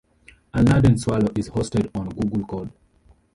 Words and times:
Unladen 0.55 0.97
Swallow 0.97 1.31
is 1.35 1.51
hosted 1.51 1.91
on 1.93 2.09
Google 2.09 2.43
Code. 2.47 2.71